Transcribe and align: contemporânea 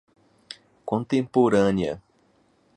contemporânea 0.83 2.01